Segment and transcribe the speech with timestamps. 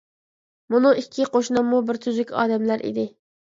[0.75, 3.09] مۇنۇ ئىككى قوشناممۇ بىر تۈزۈك ئادەملەر ئىدى.